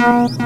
[0.00, 0.40] Ladies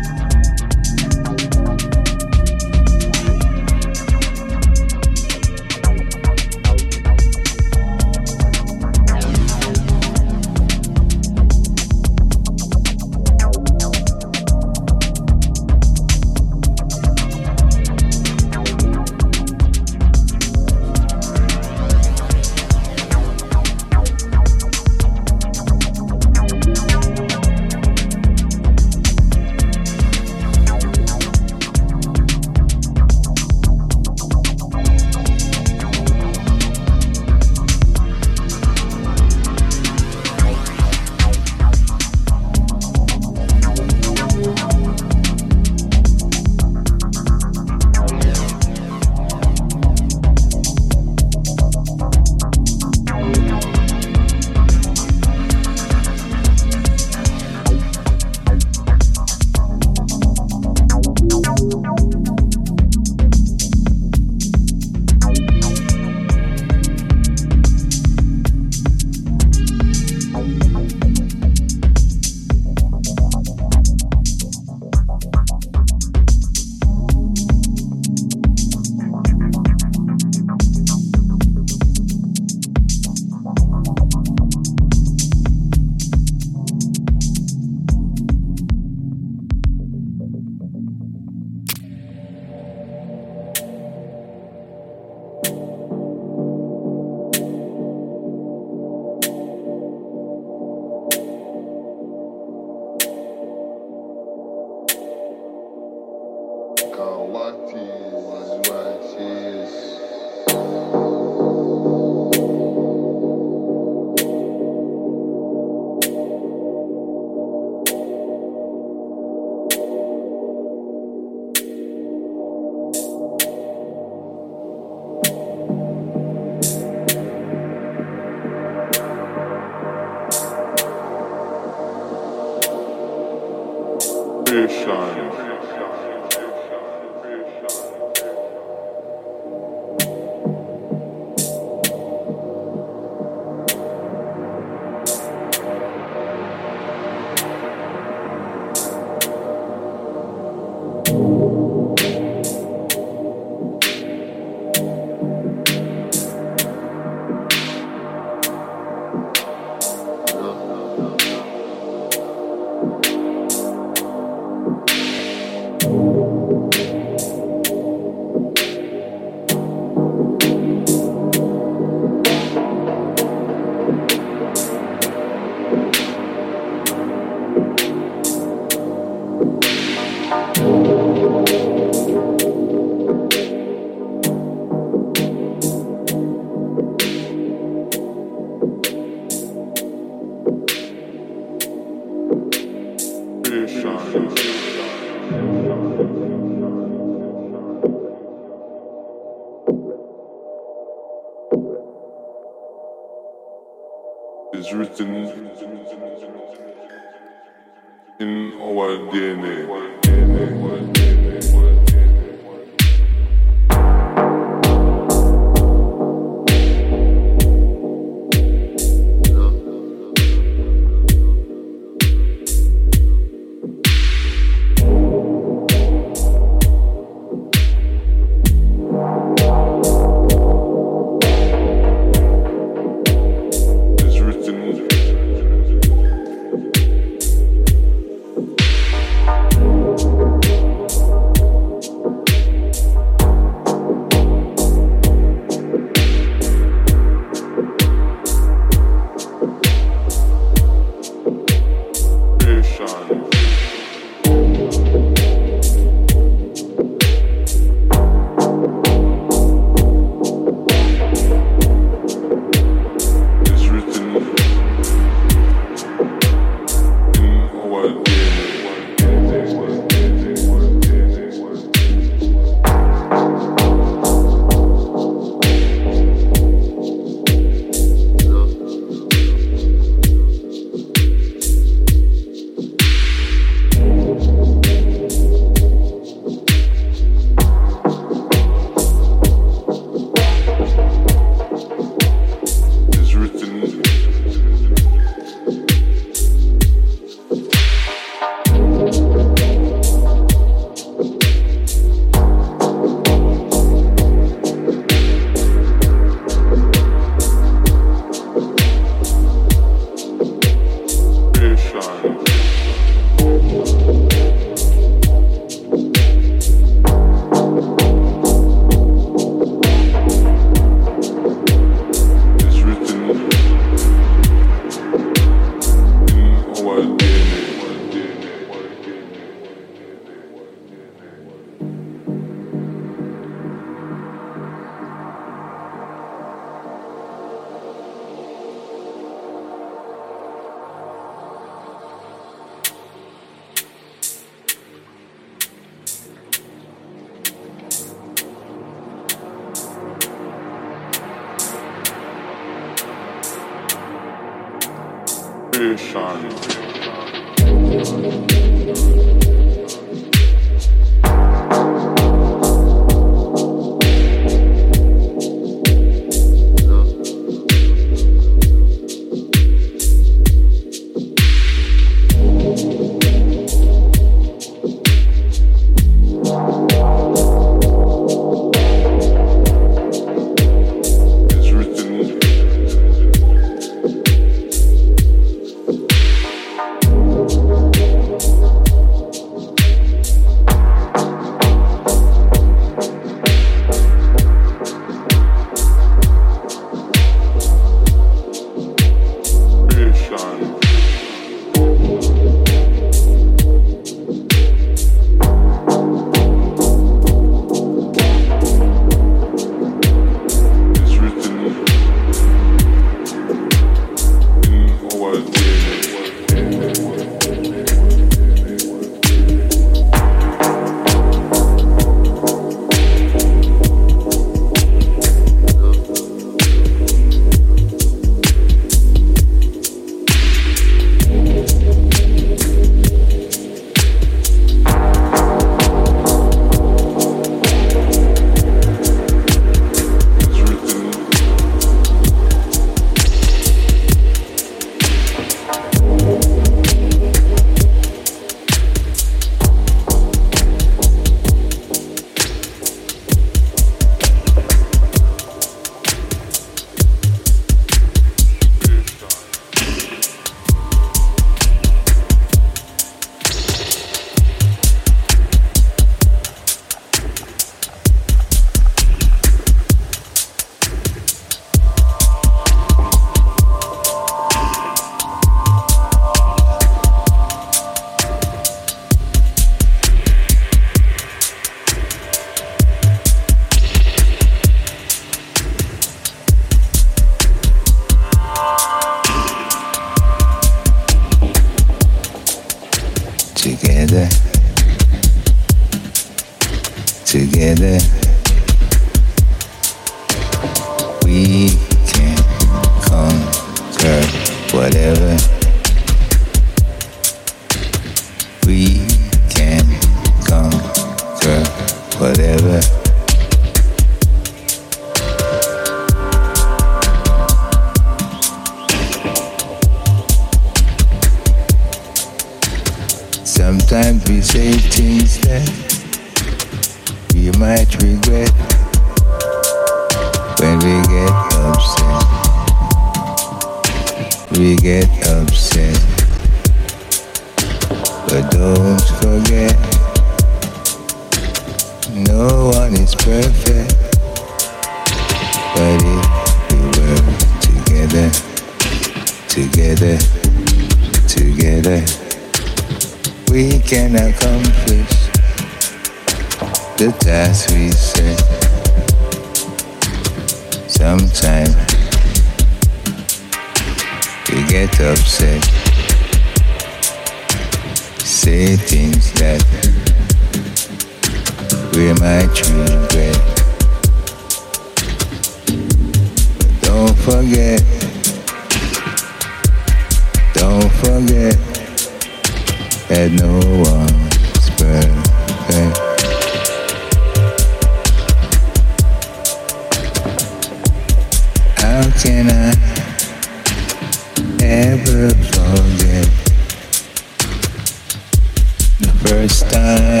[599.28, 600.00] First time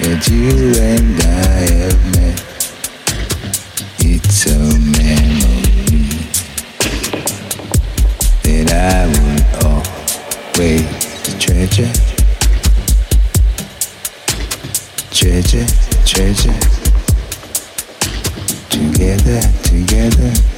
[0.00, 2.38] that you and I have met.
[4.00, 4.56] It's a
[4.96, 6.08] memory
[8.42, 10.88] that I will always
[11.38, 11.92] treasure,
[15.12, 15.68] treasure,
[16.06, 16.60] treasure.
[18.70, 20.57] Together, together.